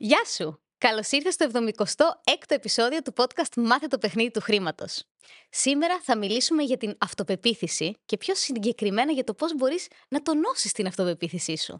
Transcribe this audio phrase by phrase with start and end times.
[0.00, 0.60] Γεια σου!
[0.78, 2.04] Καλώς ήρθες στο 76ο
[2.48, 5.04] επεισόδιο του podcast Μάθε το παιχνίδι του χρήματος.
[5.50, 10.72] Σήμερα θα μιλήσουμε για την αυτοπεποίθηση και πιο συγκεκριμένα για το πώς μπορείς να τονώσεις
[10.72, 11.78] την αυτοπεποίθησή σου.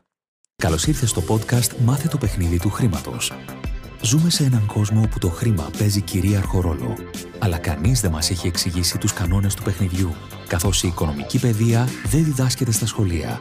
[0.57, 3.33] Καλώς ήρθες στο podcast Μάθε το παιχνίδι του χρήματος.
[4.03, 6.97] Ζούμε σε έναν κόσμο όπου το χρήμα παίζει κυρίαρχο ρόλο.
[7.39, 10.15] Αλλά κανείς δεν μας έχει εξηγήσει τους κανόνες του παιχνιδιού,
[10.49, 13.41] καθώς η οικονομική παιδεία δεν διδάσκεται στα σχολεία.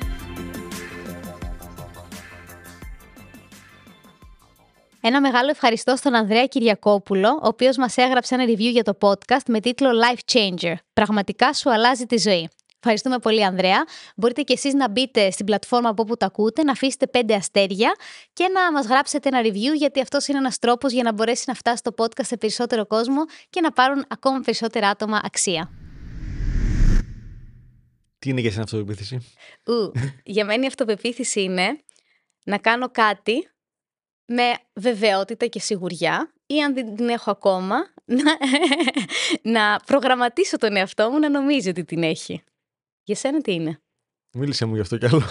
[5.03, 9.45] Ένα μεγάλο ευχαριστώ στον Ανδρέα Κυριακόπουλο, ο οποίος μας έγραψε ένα review για το podcast
[9.47, 10.73] με τίτλο Life Changer.
[10.93, 12.49] Πραγματικά σου αλλάζει τη ζωή.
[12.75, 13.83] Ευχαριστούμε πολύ, Ανδρέα.
[14.15, 17.95] Μπορείτε και εσείς να μπείτε στην πλατφόρμα από όπου τα ακούτε, να αφήσετε πέντε αστέρια
[18.33, 21.53] και να μας γράψετε ένα review, γιατί αυτός είναι ένας τρόπος για να μπορέσει να
[21.53, 25.71] φτάσει το podcast σε περισσότερο κόσμο και να πάρουν ακόμα περισσότερα άτομα αξία.
[28.19, 29.15] Τι είναι για σένα αυτοπεποίθηση;
[29.65, 29.91] Ου,
[30.23, 31.79] για μένα η αυτοπεποίθηση είναι
[32.43, 33.51] να κάνω κάτι
[34.25, 37.75] με βεβαιότητα και σιγουριά ή αν δεν την έχω ακόμα,
[38.21, 38.37] να,
[39.41, 42.43] να προγραμματίσω τον εαυτό μου να νομίζει ότι την έχει.
[43.03, 43.81] Για σένα τι είναι;
[44.33, 45.23] Μίλησε μου γι' αυτό κι άλλο.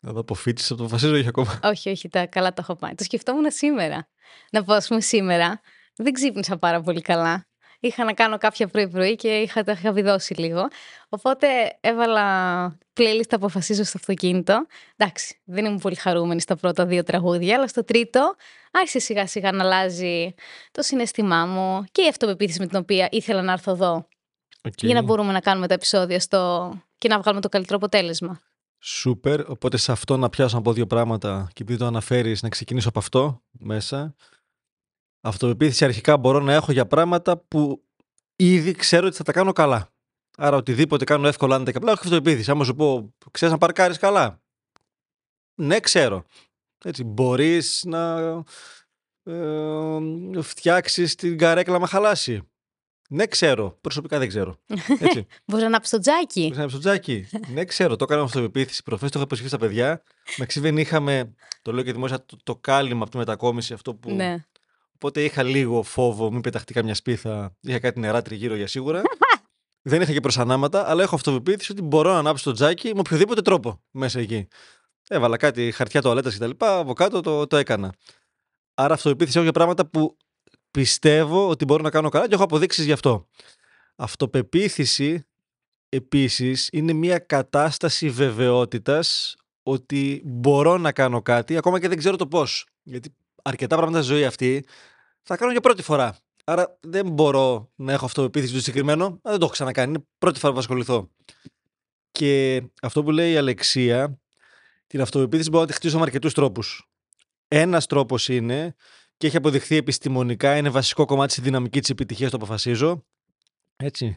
[0.00, 1.60] Να δω αποφύτεις, το αποφασίζω όχι ακόμα.
[1.62, 2.94] όχι, όχι, τα καλά το έχω πάει.
[2.94, 4.08] Το σκεφτόμουν σήμερα.
[4.50, 5.60] Να πω, ας πούμε, σήμερα
[5.96, 7.46] δεν ξύπνησα πάρα πολύ καλά
[7.86, 10.68] είχα να κάνω κάποια πρωί-πρωί και είχα, τα είχα βιδώσει λίγο.
[11.08, 11.46] Οπότε
[11.80, 14.66] έβαλα playlist αποφασίζω στο αυτοκίνητο.
[14.96, 18.34] Εντάξει, δεν ήμουν πολύ χαρούμενη στα πρώτα δύο τραγούδια, αλλά στο τρίτο
[18.70, 20.34] άρχισε σιγά σιγά να αλλάζει
[20.70, 24.08] το συναισθημά μου και η αυτοπεποίθηση με την οποία ήθελα να έρθω εδώ.
[24.68, 24.82] Okay.
[24.82, 26.72] Για να μπορούμε να κάνουμε τα επεισόδια στο...
[26.98, 28.40] και να βγάλουμε το καλύτερο αποτέλεσμα.
[28.78, 29.50] Σούπερ.
[29.50, 32.98] Οπότε σε αυτό να πιάσω από δύο πράγματα και επειδή το αναφέρεις, να ξεκινήσω από
[32.98, 34.14] αυτό μέσα.
[35.26, 37.82] Αυτοπεποίθηση αρχικά μπορώ να έχω για πράγματα που
[38.36, 39.88] ήδη ξέρω ότι θα τα κάνω καλά.
[40.36, 42.50] Άρα οτιδήποτε κάνω εύκολα, αν δεν απλά έχω αυτοπεποίθηση.
[42.50, 44.42] Άμα σου πω, ξέρεις να παρκάρεις καλά.
[45.54, 46.24] Ναι, ξέρω.
[46.84, 48.18] Έτσι, μπορείς να
[49.22, 49.98] ε,
[50.40, 52.48] φτιάξεις την καρέκλα με χαλάσει.
[53.08, 53.78] Ναι, ξέρω.
[53.80, 54.56] Προσωπικά δεν ξέρω.
[54.98, 55.26] Έτσι.
[55.46, 56.40] Μπορείς να ανάψεις το τζάκι.
[56.40, 57.26] Μπορείς να ανάψεις το τζάκι.
[57.52, 57.96] ναι, ξέρω.
[57.96, 58.82] Το έκανα με αυτοπεποίθηση.
[58.82, 60.02] Προφέ το είχα προσχεθεί στα παιδιά.
[60.36, 64.10] Με δεν είχαμε, το λέω και δημόσια, το, το κάλυμα από τη μετακόμιση, αυτό που
[64.14, 64.44] Ναι.
[64.94, 67.56] Οπότε είχα λίγο φόβο, μην πεταχτεί καμιά σπίθα.
[67.60, 69.02] Είχα κάτι νερά τριγύρω για σίγουρα.
[69.86, 73.42] Δεν είχα και προσανάματα, αλλά έχω αυτοπεποίθηση ότι μπορώ να ανάψω το τζάκι με οποιοδήποτε
[73.42, 74.48] τρόπο μέσα εκεί.
[75.08, 76.50] Έβαλα κάτι χαρτιά τοαλέτα κτλ.
[76.58, 77.94] Από κάτω το, το έκανα.
[78.74, 80.16] Άρα αυτοπεποίθηση έχω για πράγματα που
[80.70, 83.28] πιστεύω ότι μπορώ να κάνω καλά και έχω αποδείξεις γι' αυτό.
[83.96, 85.26] Αυτοπεποίθηση
[85.88, 92.26] επίσης είναι μια κατάσταση βεβαιότητας ότι μπορώ να κάνω κάτι ακόμα και δεν ξέρω το
[92.26, 92.66] πώς.
[92.82, 94.64] Γιατί αρκετά πράγματα στη ζωή αυτή
[95.22, 96.16] θα κάνω για πρώτη φορά.
[96.44, 99.20] Άρα δεν μπορώ να έχω αυτοπεποίθηση στο συγκεκριμένο.
[99.22, 99.88] Δεν το έχω ξανακάνει.
[99.88, 101.10] Είναι πρώτη φορά που ασχοληθώ.
[102.10, 104.20] Και αυτό που λέει η Αλεξία,
[104.86, 106.88] την αυτοπεποίθηση μπορώ να τη χτίσω με αρκετούς τρόπους.
[107.48, 108.74] Ένας τρόπος είναι,
[109.16, 113.04] και έχει αποδειχθεί επιστημονικά, είναι βασικό κομμάτι στη δυναμική της επιτυχίας, το αποφασίζω.
[113.76, 114.16] Έτσι.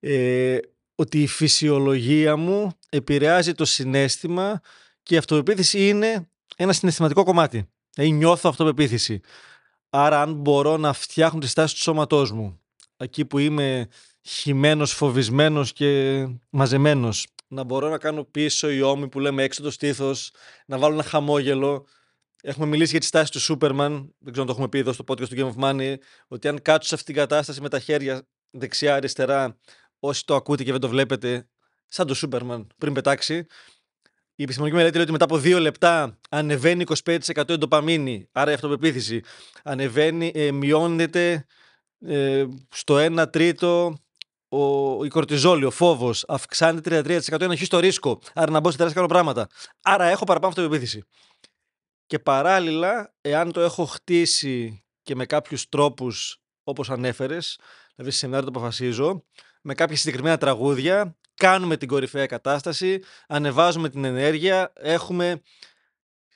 [0.00, 0.58] Ε,
[0.94, 4.60] ότι η φυσιολογία μου επηρεάζει το συνέστημα
[5.02, 7.68] και η αυτοπεποίθηση είναι ένα συναισθηματικό κομμάτι.
[7.96, 9.20] Δηλαδή νιώθω αυτοπεποίθηση.
[9.90, 12.60] Άρα αν μπορώ να φτιάχνω τη στάση του σώματός μου,
[12.96, 13.88] εκεί που είμαι
[14.22, 19.70] χυμένος, φοβισμένος και μαζεμένος, να μπορώ να κάνω πίσω οι ώμοι που λέμε έξω το
[19.70, 20.30] στήθος,
[20.66, 21.86] να βάλω ένα χαμόγελο.
[22.42, 25.04] Έχουμε μιλήσει για τη στάση του Σούπερμαν, δεν ξέρω αν το έχουμε πει εδώ στο
[25.08, 25.94] podcast του Game of Money,
[26.28, 29.58] ότι αν κάτσω σε αυτήν την κατάσταση με τα χέρια δεξιά-αριστερά,
[29.98, 31.48] όσοι το ακούτε και δεν το βλέπετε,
[31.86, 33.46] σαν το Σούπερμαν πριν πετάξει,
[34.36, 38.54] η επιστημονική μελέτη λέει ότι μετά από δύο λεπτά ανεβαίνει 25% η ντοπαμίνη, άρα η
[38.54, 39.20] αυτοπεποίθηση.
[39.62, 41.46] Ανεβαίνει, ε, μειώνεται
[42.06, 43.98] ε, στο 1 τρίτο
[44.48, 46.24] ο, η κορτιζόλη, ο φόβος.
[46.28, 48.20] Αυξάνεται 33% ένα το ρίσκο.
[48.34, 49.48] Άρα να μπω σε τεράστια κάνω πράγματα.
[49.82, 51.02] Άρα έχω παραπάνω αυτοπεποίθηση.
[52.06, 57.58] Και παράλληλα, εάν το έχω χτίσει και με κάποιους τρόπους όπως ανέφερες,
[57.94, 59.24] δηλαδή σε σεμινάριο το αποφασίζω,
[59.62, 65.42] με κάποια συγκεκριμένα τραγούδια, κάνουμε την κορυφαία κατάσταση, ανεβάζουμε την ενέργεια, έχουμε,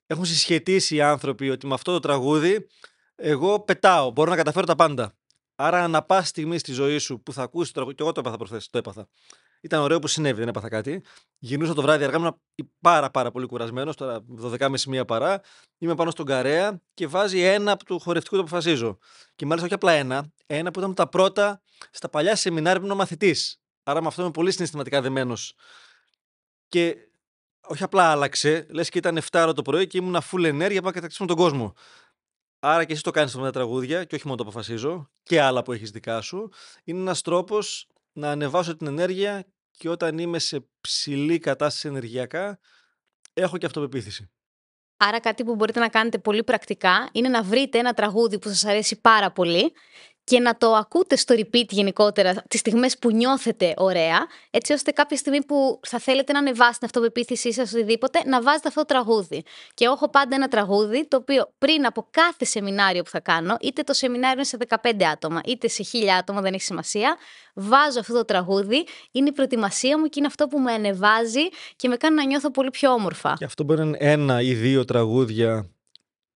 [0.06, 2.66] έχουν συσχετήσει οι άνθρωποι ότι με αυτό το τραγούδι
[3.14, 5.14] εγώ πετάω, μπορώ να καταφέρω τα πάντα.
[5.54, 8.20] Άρα, ανά πάση στιγμή στη ζωή σου που θα ακούσεις το τραγούδι, και εγώ το
[8.20, 9.08] έπαθα προχθές, το έπαθα.
[9.60, 11.02] Ήταν ωραίο που συνέβη, δεν έπαθα κάτι.
[11.38, 12.40] Γυρνούσα το βράδυ αργά, ήμουν
[12.80, 13.96] πάρα, πάρα πολύ κουρασμένος.
[13.96, 15.40] Τώρα 12.30 μία παρά.
[15.78, 18.98] Είμαι πάνω στον καρέα και βάζει ένα από το χορευτικό το αποφασίζω.
[19.34, 22.98] Και μάλιστα όχι απλά ένα, ένα που ήταν τα πρώτα στα παλιά σεμινάρια που ήμουν
[22.98, 23.59] μαθητής.
[23.82, 25.54] Άρα με αυτό είμαι πολύ συναισθηματικά δεμένος.
[26.68, 26.96] Και
[27.60, 31.28] όχι απλά άλλαξε, λες και ήταν 7 το πρωί και ήμουν full ενέργεια para κατακτήσουμε
[31.28, 31.74] τον κόσμο.
[32.58, 35.62] Άρα και εσύ το κάνεις με τα τραγούδια, και όχι μόνο το αποφασίζω, και άλλα
[35.62, 36.52] που έχεις δικά σου.
[36.84, 42.58] Είναι ένας τρόπος να ανεβάσω την ενέργεια και όταν είμαι σε ψηλή κατάσταση ενεργειακά,
[43.32, 44.30] έχω και αυτοπεποίθηση.
[44.96, 48.64] Άρα κάτι που μπορείτε να κάνετε πολύ πρακτικά είναι να βρείτε ένα τραγούδι που σας
[48.64, 49.72] αρέσει πάρα πολύ
[50.30, 55.16] και να το ακούτε στο repeat γενικότερα τις στιγμές που νιώθετε ωραία, έτσι ώστε κάποια
[55.16, 59.42] στιγμή που θα θέλετε να ανεβάσετε την αυτοπεποίθησή σας οτιδήποτε, να βάζετε αυτό το τραγούδι.
[59.74, 63.82] Και έχω πάντα ένα τραγούδι το οποίο πριν από κάθε σεμινάριο που θα κάνω, είτε
[63.82, 67.16] το σεμινάριο είναι σε 15 άτομα, είτε σε 1000 άτομα, δεν έχει σημασία,
[67.54, 71.88] βάζω αυτό το τραγούδι, είναι η προετοιμασία μου και είναι αυτό που με ανεβάζει και
[71.88, 73.34] με κάνει να νιώθω πολύ πιο όμορφα.
[73.38, 75.70] Και αυτό μπορεί να είναι ένα ή δύο τραγούδια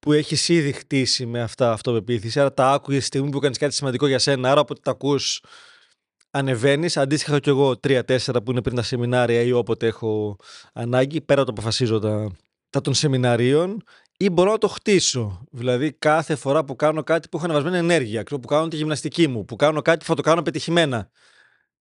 [0.04, 2.40] που έχεις ήδη χτίσει με αυτά αυτοπεποίθηση.
[2.40, 4.50] Άρα τα άκουγες στη στιγμή που κάνει κάτι σημαντικό για σένα.
[4.50, 5.42] Άρα όποτε τα ακούς,
[6.30, 6.96] ανεβαίνεις.
[6.96, 10.36] Αντίστοιχα έχω κι εγώ τρία-τέσσερα που είναι πριν τα σεμινάρια ή όποτε έχω
[10.72, 12.30] ανάγκη, πέρα από το αποφασίζω τα,
[12.70, 13.82] τα των σεμιναρίων.
[14.16, 15.44] Ή μπορώ να το χτίσω.
[15.50, 19.44] Δηλαδή, κάθε φορά που κάνω κάτι που έχω ανεβασμένη ενέργεια, που κάνω τη γυμναστική μου,
[19.44, 21.10] που κάνω κάτι που θα το κάνω πετυχημένα,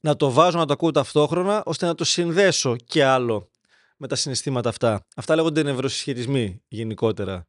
[0.01, 3.49] να το βάζω να το ακούω ταυτόχρονα, ώστε να το συνδέσω και άλλο
[3.97, 5.05] με τα συναισθήματα αυτά.
[5.15, 7.45] Αυτά λέγονται νευροσυσχετισμοί γενικότερα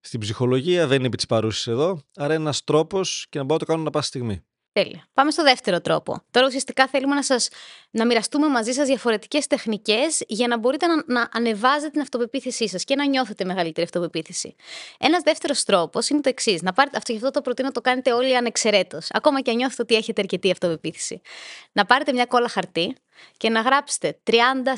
[0.00, 2.02] στην ψυχολογία, δεν είναι επί της παρούσης εδώ.
[2.16, 4.44] Άρα είναι ένας τρόπος και να μπορώ να το κάνω να πάσα στιγμή.
[4.72, 5.08] Τέλεια.
[5.14, 6.22] Πάμε στο δεύτερο τρόπο.
[6.30, 7.48] Τώρα ουσιαστικά θέλουμε να, σας,
[7.90, 12.84] να μοιραστούμε μαζί σας διαφορετικές τεχνικές για να μπορείτε να, να ανεβάζετε την αυτοπεποίθησή σας
[12.84, 14.54] και να νιώθετε μεγαλύτερη αυτοπεποίθηση.
[14.98, 16.62] Ένας δεύτερος τρόπος είναι το εξής.
[16.62, 19.82] Να πάρετε, αυτό, αυτό το προτείνω να το κάνετε όλοι ανεξαιρέτως, ακόμα και αν νιώθετε
[19.82, 21.20] ότι έχετε αρκετή αυτοπεποίθηση.
[21.72, 22.96] Να πάρετε μια κόλλα χαρτί
[23.36, 24.34] και να γράψετε 30,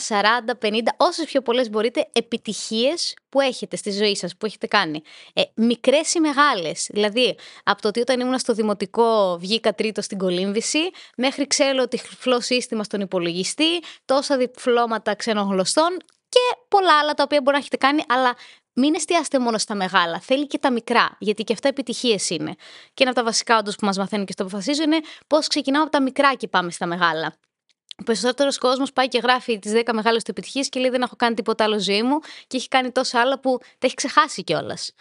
[0.08, 5.02] 40, 50, όσες πιο πολλές μπορείτε επιτυχίες που έχετε στη ζωή σας, που έχετε κάνει.
[5.32, 6.88] Ε, μικρές ή μεγάλες.
[6.92, 12.40] Δηλαδή, από το ότι όταν ήμουν στο δημοτικό βγήκα τρίτο στην κολύμβηση, μέχρι ξέρω τυφλό
[12.40, 15.96] σύστημα στον υπολογιστή, τόσα διπλώματα ξένων γλωστών
[16.28, 18.36] και πολλά άλλα τα οποία μπορεί να έχετε κάνει, αλλά
[18.74, 20.20] μην εστιάστε μόνο στα μεγάλα.
[20.20, 22.54] Θέλει και τα μικρά, γιατί και αυτά επιτυχίες είναι.
[22.94, 25.82] Και ένα από τα βασικά όντως που μας μαθαίνουν και στο αποφασίζω είναι πώς ξεκινάμε
[25.82, 27.36] από τα μικρά και πάμε στα μεγάλα.
[27.98, 31.16] Ο περισσότερος κόσμος πάει και γράφει τις 10 μεγάλες του επιτυχίες και λέει: Δεν έχω
[31.16, 34.92] κάνει τίποτα άλλο ζωή μου και έχει κάνει τόσα άλλα που τα έχει ξεχάσει κιόλας.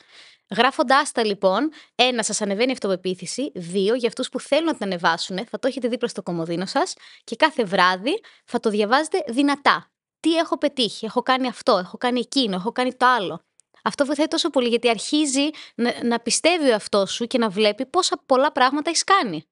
[0.55, 3.51] Γράφοντά τα λοιπόν, ένα, σας ανεβαίνει η αυτοπεποίθηση.
[3.55, 6.93] Δύο, για αυτούς που θέλουν να την ανεβάσουν, θα το έχετε δίπλα στο κομμωδίνο σας
[7.23, 9.91] και κάθε βράδυ θα το διαβάζετε δυνατά.
[10.19, 13.45] Τι έχω πετύχει, έχω κάνει αυτό, έχω κάνει εκείνο, έχω κάνει το άλλο.
[13.83, 17.85] Αυτό βοηθάει τόσο πολύ γιατί αρχίζει να, να πιστεύει ο αυτό σου και να βλέπει
[17.85, 19.45] πόσα πολλά πράγματα έχεις κάνει.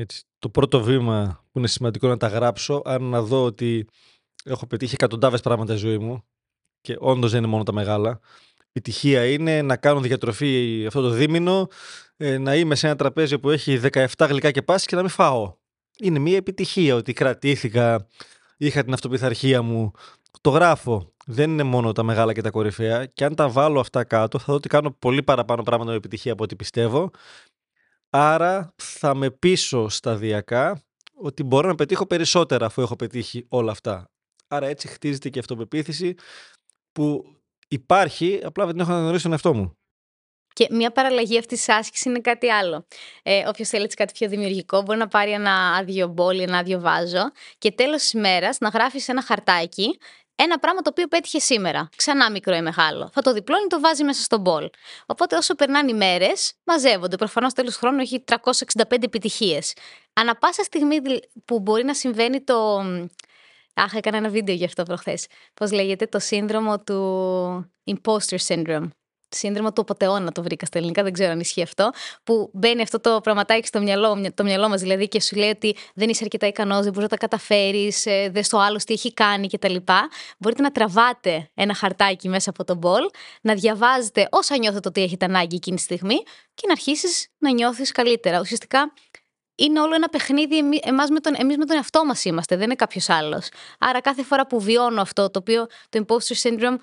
[0.00, 3.86] Έτσι, το πρώτο βήμα που είναι σημαντικό να τα γράψω, αν να δω ότι
[4.44, 6.24] έχω πετύχει εκατοντάδες πράγματα στη ζωή μου
[6.80, 8.20] και όντως δεν είναι μόνο τα μεγάλα.
[8.68, 11.68] Επιτυχία είναι να κάνω διατροφή αυτό το δίμηνο,
[12.16, 15.10] ε, να είμαι σε ένα τραπέζι που έχει 17 γλυκά και πάση και να μην
[15.10, 15.56] φάω.
[15.98, 18.06] Είναι μια επιτυχία ότι κρατήθηκα,
[18.56, 19.90] είχα την αυτοπιθαρχία μου.
[20.40, 21.12] Το γράφω.
[21.26, 23.06] Δεν είναι μόνο τα μεγάλα και τα κορυφαία.
[23.06, 26.32] Και αν τα βάλω αυτά κάτω, θα δω ότι κάνω πολύ παραπάνω πράγματα με επιτυχία
[26.32, 27.10] από ό,τι πιστεύω.
[28.10, 30.82] Άρα θα με πείσω σταδιακά
[31.14, 34.10] ότι μπορώ να πετύχω περισσότερα αφού έχω πετύχει όλα αυτά.
[34.48, 36.14] Άρα έτσι χτίζεται και αυτοπεποίθηση
[36.92, 37.36] που
[37.68, 39.72] υπάρχει, απλά δεν έχω αναγνωρίσει τον εαυτό μου.
[40.52, 42.86] Και μια παραλλαγή αυτής της άσκησης είναι κάτι άλλο.
[43.22, 47.30] Ε, Όποιος θέλει κάτι πιο δημιουργικό, μπορεί να πάρει ένα άδειο μπόλ, ένα άδειο βάζο
[47.58, 49.98] και τέλος της ημέρα να γράφεις ένα χαρτάκι
[50.42, 51.88] ένα πράγμα το οποίο πέτυχε σήμερα.
[51.96, 53.10] Ξανά μικρό ή μεγάλο.
[53.12, 54.68] Θα το διπλώνει, το βάζει μέσα στον μπολ.
[55.06, 57.16] Οπότε όσο περνάνε οι μέρες, μαζεύονται.
[57.16, 59.72] Προφανώς τέλος χρόνου έχει 365 επιτυχίες.
[60.12, 60.96] Ανά πάσα στιγμή
[61.44, 62.78] που μπορεί να συμβαίνει το.
[63.74, 65.26] Αχ, έκανα ένα βίντεο γι' αυτό προχθές.
[65.54, 68.88] Πώς λέγεται, το σύνδρομο του imposter syndrome
[69.28, 71.90] σύνδρομο του Οποτεώνα το βρήκα στα ελληνικά, δεν ξέρω αν ισχύει αυτό.
[72.24, 75.76] Που μπαίνει αυτό το πραγματάκι στο μυαλό, το μυαλό μας δηλαδή και σου λέει ότι
[75.94, 79.14] δεν είσαι αρκετά ικανός, δεν μπορείς να τα καταφέρεις, ε, δες στο άλλο τι έχει
[79.14, 79.76] κάνει κτλ.
[80.38, 83.02] Μπορείτε να τραβάτε ένα χαρτάκι μέσα από τον μπολ,
[83.40, 86.22] να διαβάζετε όσα νιώθετε ότι έχετε ανάγκη εκείνη τη στιγμή
[86.54, 88.40] και να αρχίσεις να νιώθεις καλύτερα.
[88.40, 88.92] Ουσιαστικά
[89.54, 92.74] είναι όλο ένα παιχνίδι εμάς με τον, εμείς με τον εαυτό μας είμαστε, δεν είναι
[92.74, 93.48] κάποιος άλλος.
[93.78, 96.76] Άρα κάθε φορά που βιώνω αυτό, το οποίο το imposter syndrome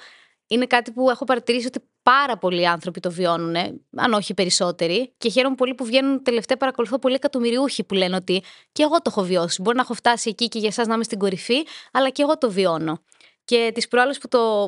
[0.48, 1.80] είναι κάτι που έχω παρατηρήσει ότι
[2.12, 3.56] πάρα πολλοί άνθρωποι το βιώνουν,
[3.96, 5.14] αν όχι περισσότεροι.
[5.18, 6.58] Και χαίρομαι πολύ που βγαίνουν τελευταία.
[6.58, 9.62] Παρακολουθώ πολλοί εκατομμυριούχοι που λένε ότι και εγώ το έχω βιώσει.
[9.62, 12.38] Μπορεί να έχω φτάσει εκεί και για εσάς να είμαι στην κορυφή, αλλά και εγώ
[12.38, 13.00] το βιώνω.
[13.46, 14.28] Και τις προάλλες που,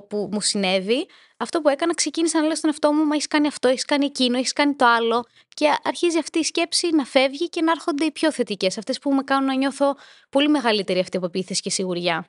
[0.10, 3.48] που μου συνέβη, αυτό που έκανα, ξεκίνησα να λέω στον εαυτό μου: Μα έχεις κάνει
[3.48, 5.25] αυτό, έχεις κάνει εκείνο, έχεις κάνει το άλλο.
[5.48, 8.77] Και αρχίζει αυτή η σκέψη να φεύγει και να έρχονται οι πιο θετικές.
[8.77, 9.96] Αυτές που με κάνουν να νιώθω
[10.29, 12.27] πολύ μεγαλύτερη αυτοπεποίθηση και σιγουριά.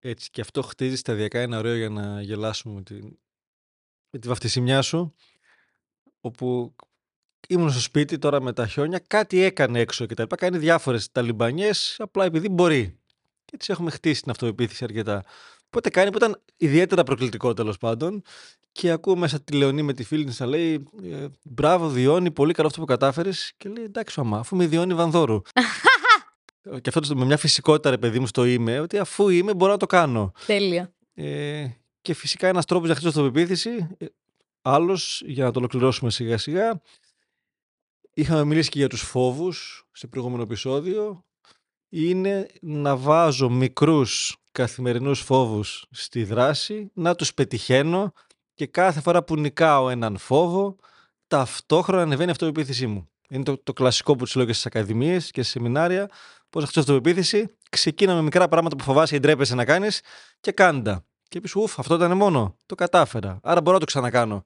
[0.00, 2.98] Έτσι, και αυτό χτίζει σταδιακά ένα ωραίο για να γελάσουμε με τη,
[4.10, 5.14] με τη βαφτισιμιά σου.
[6.20, 6.74] Όπου
[7.48, 10.36] ήμουν στο σπίτι τώρα με τα χιόνια, κάτι έκανε έξω και τα λοιπά.
[10.36, 12.98] Κάνει διάφορες ταλιμπανιές, απλά επειδή μπορεί.
[13.44, 15.24] Και έτσι έχουμε χτίσει την αυτοπεποίθηση αρκετά.
[15.66, 18.22] Οπότε κάνει που ήταν ιδιαίτερα προκλητικό τέλος πάντων.
[18.72, 22.52] Και ακούω μέσα τη Λεωνή με τη φίλη της να λέει: «Ε, Μπράβο, Διόνι, πολύ
[22.52, 23.52] καλό αυτό που κατάφερες.
[23.56, 25.42] Και λέει: Εντάξει, μαμά, αφού είμαι Διόνι Βανδόρου.
[26.80, 29.72] και αυτό το- με μια φυσικότητα, ρε παιδί μου, στο είμαι, ότι αφού είμαι, μπορώ
[29.72, 30.32] να το κάνω.
[30.46, 30.92] Τέλεια.
[31.14, 31.66] Ε,
[32.08, 33.86] και φυσικά ένας τρόπος να χτίσω αυτοπεποίθηση.
[34.62, 36.80] Άλλος, για να το ολοκληρώσουμε σιγά σιγά,
[38.14, 41.24] είχαμε μιλήσει και για τους φόβους σε προηγούμενο επεισόδιο.
[41.88, 48.12] Είναι να βάζω μικρούς καθημερινούς φόβους στη δράση, να τους πετυχαίνω
[48.54, 50.76] και κάθε φορά που νικάω έναν φόβο,
[51.26, 53.08] ταυτόχρονα ανεβαίνει η αυτοπεποίθησή μου.
[53.28, 56.10] Είναι το, το κλασικό που τους λέω και στις ακαδημίες και σε σεμινάρια.
[56.50, 57.56] Πώς να χτίσει αυτοπεποίθηση.
[57.70, 60.00] Ξεκίνα με μικρά πράγματα που φοβάσαι ή ντρέπεσαι να κάνεις
[60.40, 61.07] και κάντα.
[61.28, 62.56] Και πει, Ουφ, αυτό ήταν μόνο.
[62.66, 63.40] Το κατάφερα.
[63.42, 64.44] Άρα μπορώ να το ξανακάνω.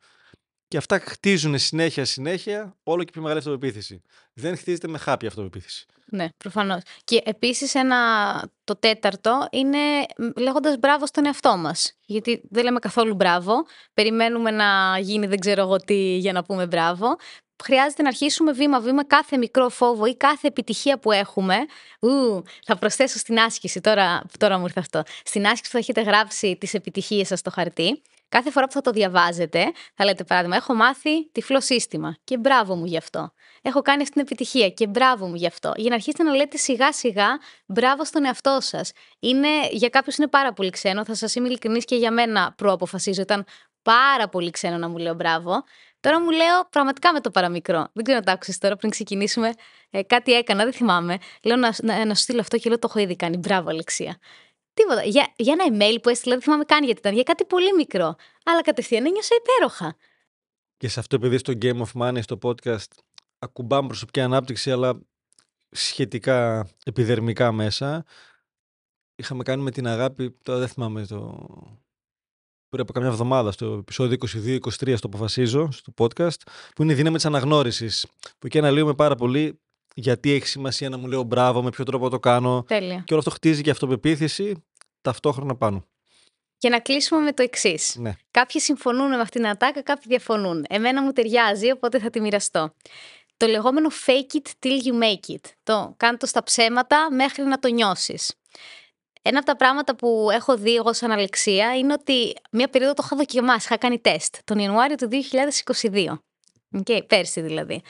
[0.73, 4.03] Και αυτά χτίζουν συνέχεια, συνέχεια όλο και πιο μεγάλη αυτοπεποίθηση.
[4.33, 5.87] Δεν χτίζεται με χάπια αυτοπεποίθηση.
[6.05, 6.83] Ναι, προφανώς.
[7.05, 7.97] Και επίσης ένα.
[8.65, 9.79] Το τέταρτο είναι
[10.37, 11.93] λέγοντας μπράβο στον εαυτό μας.
[12.07, 13.55] Γιατί δεν λέμε καθόλου μπράβο.
[13.95, 17.17] Περιμένουμε να γίνει δεν ξέρω εγώ τι για να πούμε μπράβο.
[17.65, 21.57] Χρειάζεται να αρχίσουμε βήμα-βήμα κάθε μικρό φόβο ή κάθε επιτυχία που έχουμε.
[22.01, 25.03] Ου, θα προσθέσω στην άσκηση, τώρα, τώρα μου ήρθε αυτό.
[25.25, 28.03] Στην άσκηση που θα έχετε γράψει τις επιτυχίες σας στο χαρτί,
[28.33, 32.75] κάθε φορά που θα το διαβάζετε, θα λέτε παράδειγμα: Έχω μάθει τυφλό σύστημα και μπράβο
[32.75, 33.33] μου γι' αυτό.
[33.63, 35.73] Έχω κάνει αυτή την επιτυχία και μπράβο μου γι' αυτό.
[35.77, 37.29] Για να αρχίσετε να λέτε σιγά σιγά
[37.67, 38.93] μπράβο στον εαυτό σας.
[39.71, 41.05] Για κάποιους είναι πάρα πολύ ξένο.
[41.05, 43.21] Θα σας είμαι ειλικρινής και για μένα προαποφασίζω.
[43.23, 43.45] Ήταν
[43.83, 45.65] πάρα πολύ ξένο να μου λέω μπράβο.
[46.01, 47.89] Τώρα μου λέω πραγματικά με το παραμικρό.
[47.93, 49.53] Δεν ξέρω να το άκουσες τώρα πριν ξεκινήσουμε.
[49.91, 51.19] Ε, κάτι έκανα, δεν θυμάμαι.
[51.43, 53.37] Λέω να, να, να σου στείλω αυτό και λέω το έχω ήδη κάνει.
[53.37, 54.19] Μπράβο, Αλεξία.
[54.75, 55.03] Τίποτα.
[55.03, 57.15] Για, για ένα email που έστειλα, δεν θυμάμαι καν γιατί ήταν.
[57.15, 58.15] Για κάτι πολύ μικρό.
[58.45, 59.97] Αλλά κατευθείαν ένιωσα υπέροχα.
[60.77, 62.89] Και σε αυτό, επειδή στο Game of Money, στο podcast,
[63.39, 65.01] ακουμπάμε προσωπική ανάπτυξη, αλλά
[65.71, 68.05] σχετικά επιδερμικά μέσα.
[69.15, 71.47] Είχαμε κάνει με την αγάπη, τώρα δεν θυμάμαι το.
[72.69, 76.41] Πριν από καμιά εβδομάδα, στο επεισόδιο 22-23, στο αποφασίζω, στο podcast,
[76.75, 78.07] που είναι η δύναμη της αναγνώρισης.
[78.39, 79.62] Που εκεί αναλύουμε πάρα πολύ
[79.95, 82.65] γιατί έχει σημασία να μου λέω μπράβο, με ποιο τρόπο το κάνω.
[82.69, 83.03] Τέλεια.
[83.07, 84.65] Και όλο αυτό χτίζει και αυτοπεποίθηση
[85.01, 85.87] ταυτόχρονα πάνω.
[86.59, 87.97] Και να κλείσουμε με το εξής.
[87.99, 88.13] Ναι.
[88.31, 90.65] Κάποιοι συμφωνούν με αυτήν την ατάκα, κάποιοι διαφωνούν.
[90.69, 92.75] Εμένα μου ταιριάζει, οπότε θα τη μοιραστώ.
[93.37, 95.51] Το λεγόμενο fake it till you make it.
[95.63, 98.35] Το κάνω το στα ψέματα μέχρι να το νιώσεις.
[99.23, 103.03] Ένα από τα πράγματα που έχω δει εγώ σαν Αλεξία είναι ότι μία περίοδο το
[103.05, 105.09] είχα δοκιμάσει, είχα κάνει τεστ τον Ιανουάριο του
[105.81, 106.19] 2022.
[106.83, 107.83] Okay, πέρσι δηλαδή.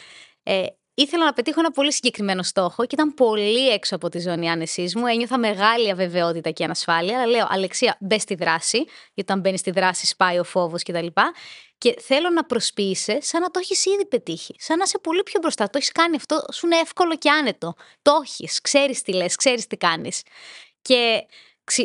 [0.43, 4.51] Ε, ήθελα να πετύχω ένα πολύ συγκεκριμένο στόχο και ήταν πολύ έξω από τη ζώνη
[4.51, 5.07] άνεσής μου.
[5.07, 7.17] Ένιωθα μεγάλη αβεβαιότητα και ανασφάλεια.
[7.17, 8.77] Αλλά λέω, Αλεξία, μπες στη δράση,
[9.15, 11.07] γιατί όταν μπαίνεις στη δράση σπάει ο φόβος κτλ.
[11.79, 14.55] Και θέλω να προσποιήσει σαν να το έχεις ήδη πετύχει.
[14.59, 15.65] Σαν να είσαι πολύ πιο μπροστά.
[15.65, 17.75] Το έχεις κάνει αυτό, σου είναι εύκολο και άνετο.
[18.03, 20.23] Το έχεις, ξέρεις τι λες, ξέρεις τι κάνεις.
[20.83, 21.27] Και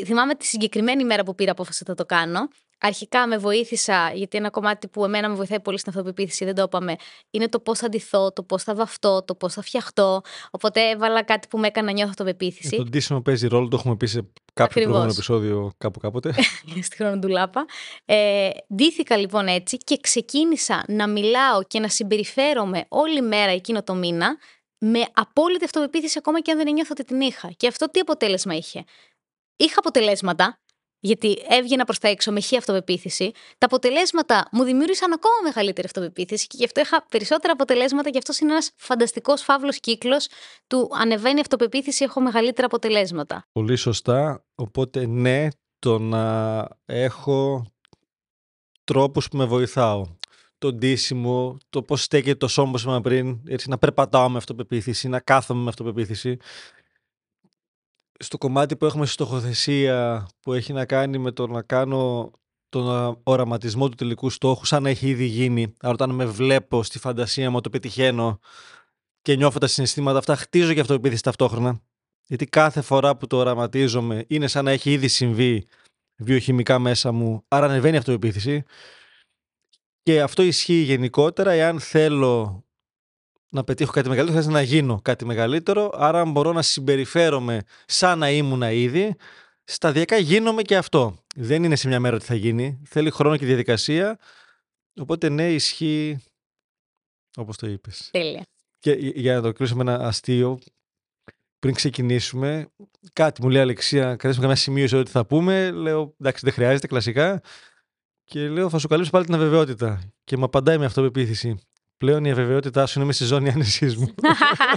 [0.05, 2.47] θυμάμαι τη συγκεκριμένη μέρα που πήρα απόφαση να το κάνω.
[2.79, 6.61] Αρχικά με βοήθησα, γιατί ένα κομμάτι που εμένα με βοηθάει πολύ στην αυτοπεποίθηση, δεν το
[6.61, 6.95] είπαμε,
[7.29, 10.21] είναι το πώς θα ντυθώ, το πώς θα βαφτώ, το πώς θα φτιαχτώ.
[10.51, 12.75] Οπότε έβαλα κάτι που με έκανε να νιώθω αυτοπεποίθηση.
[12.75, 14.73] Ε, το ντύσιμο παίζει ρόλο, το έχουμε πει σε κάποιο Ακριβώς.
[14.83, 16.33] προηγούμενο επεισόδιο κάπου κάποτε.
[16.87, 17.65] στη χρονοτουλάπα.
[18.05, 23.95] Ε, ντύθηκα λοιπόν έτσι και ξεκίνησα να μιλάω και να συμπεριφέρομαι όλη μέρα εκείνο το
[23.95, 24.37] μήνα
[24.77, 27.51] με απόλυτη αυτοπεποίθηση ακόμα και αν δεν νιώθω ότι την είχα.
[27.57, 28.83] Και αυτό τι αποτέλεσμα είχε;
[29.59, 30.59] Είχα αποτελέσματα,
[30.99, 33.31] γιατί έβγαινα προς τα έξω με χή αυτοπεποίθηση.
[33.57, 38.09] Τα αποτελέσματα μου δημιούργησαν ακόμα μεγαλύτερη αυτοπεποίθηση και γι' αυτό είχα περισσότερα αποτελέσματα.
[38.09, 40.27] Και αυτό είναι ένας φανταστικός φαύλος κύκλος
[40.67, 43.45] του ανεβαίνει η αυτοπεποίθηση, έχω μεγαλύτερα αποτελέσματα.
[43.51, 44.43] Πολύ σωστά.
[44.55, 45.47] Οπότε ναι,
[45.79, 47.65] το να έχω
[48.83, 50.15] τρόπους που με βοηθάω.
[50.59, 55.07] Το ντύσιμο, το πώς στέκεται το σώμα όπως είπαμε πριν, έτσι, να περπατάω με αυτοπεποίθηση,
[55.07, 56.37] να κάθομαι με αυτοπεποίθηση.
[58.19, 62.31] Στο κομμάτι που έχουμε στοχοθεσία, που έχει να κάνει με το να κάνω
[62.69, 65.73] τον οραματισμό του τελικού στόχου, σαν να έχει ήδη γίνει.
[65.79, 68.39] Άρα όταν με βλέπω στη φαντασία μου, το πετυχαίνω
[69.21, 71.81] και νιώθω τα συναισθήματα αυτά, χτίζω και αυτοπεποίθηση ταυτόχρονα.
[72.27, 75.67] Γιατί κάθε φορά που το οραματίζομαι είναι σαν να έχει ήδη συμβεί
[76.15, 78.63] βιοχημικά μέσα μου, άρα ανεβαίνει η αυτοπεποίθηση.
[80.03, 82.65] Και αυτό ισχύει γενικότερα εάν θέλω
[83.49, 85.91] να πετύχω κάτι μεγαλύτερο, χρειάζεται να γίνω κάτι μεγαλύτερο.
[85.93, 89.15] Άρα, αν μπορώ να συμπεριφέρομαι σαν να ήμουν ήδη,
[89.63, 91.23] σταδιακά γίνομαι και αυτό.
[91.35, 92.81] Δεν είναι σε μια μέρα ότι θα γίνει.
[92.85, 94.19] Θέλει χρόνο και διαδικασία.
[94.99, 96.19] Οπότε ναι, ισχύει
[97.35, 98.09] όπως το είπες.
[98.11, 98.45] Τέλεια.
[98.79, 100.59] Και για να το κλείσω με ένα αστείο,
[101.59, 102.67] πριν ξεκινήσουμε,
[103.13, 105.71] κάτι μου λέει Αλεξία, κρατήσουμε καμιά σημείωση ότι θα πούμε.
[105.71, 107.41] Λέω, εντάξει, δεν χρειάζεται, κλασικά.
[108.23, 110.11] Και λέω, θα σου καλύψω πάλι την αβεβαιότητα.
[110.23, 111.59] Και μου απαντάει με αυτοπεποίθηση.
[111.97, 114.13] Πλέον η αβεβαιότητά σου είναι με στη ζώνη άνεσής μου.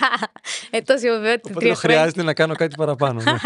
[0.70, 1.50] ε, τόση αβεβαιότητα.
[1.50, 3.22] Οπότε χρειάζεται να κάνω κάτι παραπάνω.
[3.22, 3.36] Ναι.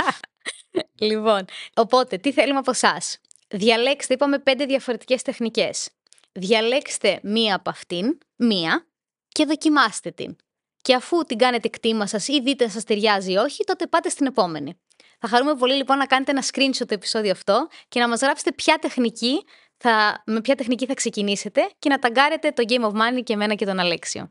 [1.08, 5.90] λοιπόν, οπότε, τι θέλουμε από εσάς; Διαλέξτε, είπαμε, πέντε διαφορετικές τεχνικές.
[6.32, 8.86] Διαλέξτε μία από αυτήν, μία,
[9.28, 10.36] και δοκιμάστε την.
[10.82, 14.08] Και αφού την κάνετε κτήμα σας ή δείτε αν σας ταιριάζει ή όχι, τότε πάτε
[14.08, 14.78] στην επόμενη.
[15.18, 18.52] Θα χαρούμε πολύ λοιπόν να κάνετε ένα screenshot το επεισόδιο αυτό και να μας γράψετε
[18.52, 19.44] ποια τεχνική
[19.76, 23.54] θα, με ποια τεχνική θα ξεκινήσετε και να ταγκάρετε το Game of Money και εμένα
[23.54, 24.30] και τον Αλέξιο.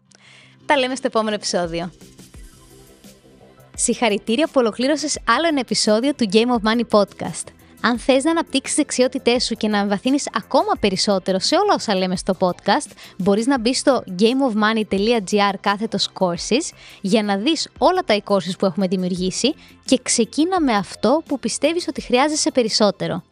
[0.65, 1.91] Τα λέμε στο επόμενο επεισόδιο.
[3.75, 7.43] Συγχαρητήρια που ολοκλήρωσες άλλο ένα επεισόδιο του Game of Money Podcast.
[7.85, 12.15] Αν θες να αναπτύξεις δεξιότητές σου και να εμβαθύνεις ακόμα περισσότερο σε όλα όσα λέμε
[12.15, 18.57] στο podcast, μπορείς να μπεις στο gameofmoney.gr κάθετος courses για να δεις όλα τα e-courses
[18.59, 23.23] που έχουμε δημιουργήσει και ξεκίνα με αυτό που πιστεύεις ότι χρειάζεσαι περισσότερο.